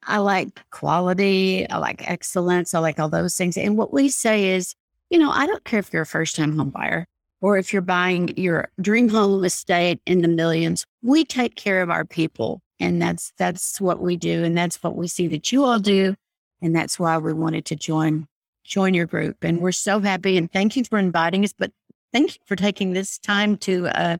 I 0.06 0.18
like 0.18 0.60
quality. 0.70 1.68
I 1.68 1.78
like 1.78 2.08
excellence. 2.08 2.74
I 2.74 2.78
like 2.80 2.98
all 3.00 3.08
those 3.08 3.36
things. 3.36 3.56
And 3.56 3.78
what 3.78 3.92
we 3.92 4.08
say 4.08 4.50
is, 4.50 4.74
you 5.10 5.18
know, 5.18 5.30
I 5.30 5.46
don't 5.46 5.64
care 5.64 5.80
if 5.80 5.92
you're 5.92 6.02
a 6.02 6.06
first 6.06 6.36
time 6.36 6.56
home 6.56 6.70
buyer 6.70 7.06
or 7.40 7.56
if 7.56 7.72
you're 7.72 7.82
buying 7.82 8.36
your 8.36 8.68
dream 8.80 9.08
home 9.08 9.44
estate 9.44 10.00
in 10.06 10.20
the 10.20 10.28
millions, 10.28 10.84
we 11.02 11.24
take 11.24 11.56
care 11.56 11.80
of 11.82 11.90
our 11.90 12.04
people. 12.04 12.60
And 12.80 13.00
that's 13.00 13.32
that's 13.38 13.80
what 13.80 14.00
we 14.00 14.16
do. 14.16 14.44
And 14.44 14.56
that's 14.56 14.82
what 14.82 14.96
we 14.96 15.08
see 15.08 15.28
that 15.28 15.52
you 15.52 15.64
all 15.64 15.78
do. 15.78 16.16
And 16.64 16.74
that's 16.74 16.98
why 16.98 17.18
we 17.18 17.32
wanted 17.32 17.64
to 17.66 17.76
join 17.76 18.26
join 18.64 18.94
your 18.94 19.06
group. 19.06 19.44
And 19.44 19.60
we're 19.60 19.72
so 19.72 20.00
happy. 20.00 20.38
And 20.38 20.50
thank 20.50 20.74
you 20.74 20.84
for 20.84 20.98
inviting 20.98 21.44
us. 21.44 21.52
But 21.52 21.70
thank 22.14 22.34
you 22.34 22.40
for 22.46 22.56
taking 22.56 22.94
this 22.94 23.18
time 23.18 23.58
to 23.58 23.88
uh, 23.88 24.16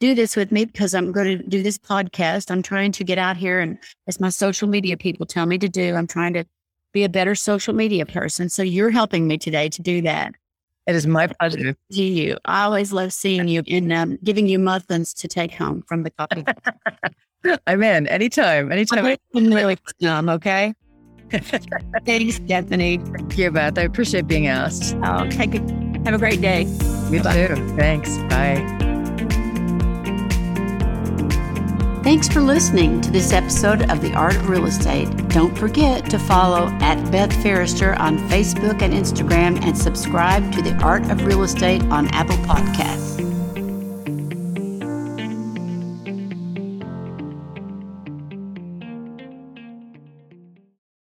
do 0.00 0.16
this 0.16 0.34
with 0.34 0.50
me 0.50 0.64
because 0.64 0.94
I'm 0.94 1.12
going 1.12 1.38
to 1.38 1.44
do 1.44 1.62
this 1.62 1.78
podcast. 1.78 2.50
I'm 2.50 2.60
trying 2.60 2.90
to 2.92 3.04
get 3.04 3.18
out 3.18 3.36
here 3.36 3.60
and 3.60 3.78
as 4.08 4.18
my 4.18 4.30
social 4.30 4.68
media 4.68 4.96
people 4.96 5.26
tell 5.26 5.46
me 5.46 5.58
to 5.58 5.68
do, 5.68 5.94
I'm 5.94 6.08
trying 6.08 6.34
to 6.34 6.44
be 6.92 7.04
a 7.04 7.08
better 7.08 7.36
social 7.36 7.72
media 7.72 8.04
person. 8.04 8.48
So 8.48 8.62
you're 8.64 8.90
helping 8.90 9.28
me 9.28 9.38
today 9.38 9.68
to 9.68 9.80
do 9.80 10.02
that. 10.02 10.34
It 10.86 10.94
is 10.94 11.06
my 11.06 11.28
pleasure. 11.28 11.72
To 11.92 12.02
you. 12.02 12.36
I 12.44 12.64
always 12.64 12.92
love 12.92 13.12
seeing 13.12 13.48
you 13.48 13.62
and 13.68 13.92
um, 13.92 14.18
giving 14.22 14.46
you 14.46 14.58
muffins 14.58 15.14
to 15.14 15.28
take 15.28 15.52
home 15.52 15.82
from 15.88 16.02
the 16.02 16.10
coffee. 16.10 16.44
I'm 17.66 17.82
in 17.82 18.06
anytime, 18.08 18.70
anytime. 18.70 19.16
I'm 19.34 19.52
really 19.52 19.78
dumb, 19.98 20.28
okay? 20.28 20.74
Thanks, 22.04 22.36
Stephanie. 22.36 22.98
Thank 22.98 23.38
you, 23.38 23.50
Beth. 23.50 23.78
I 23.78 23.82
appreciate 23.82 24.26
being 24.26 24.46
asked. 24.46 24.96
Oh, 25.02 25.24
okay. 25.24 25.46
Have 26.04 26.14
a 26.14 26.18
great 26.18 26.40
day. 26.40 26.62
You 27.10 27.22
Bye. 27.22 27.46
too. 27.46 27.76
Thanks. 27.76 28.16
Bye. 28.28 28.84
Thanks 32.04 32.28
for 32.28 32.42
listening 32.42 33.00
to 33.00 33.10
this 33.10 33.32
episode 33.32 33.90
of 33.90 34.02
The 34.02 34.12
Art 34.12 34.36
of 34.36 34.50
Real 34.50 34.66
Estate. 34.66 35.06
Don't 35.28 35.56
forget 35.56 36.10
to 36.10 36.18
follow 36.18 36.66
at 36.82 37.10
Beth 37.10 37.32
Ferrister 37.42 37.94
on 37.94 38.18
Facebook 38.28 38.82
and 38.82 38.92
Instagram 38.92 39.64
and 39.64 39.76
subscribe 39.76 40.52
to 40.52 40.60
The 40.60 40.74
Art 40.82 41.10
of 41.10 41.24
Real 41.24 41.44
Estate 41.44 41.82
on 41.84 42.08
Apple 42.08 42.36
Podcasts. 42.44 43.13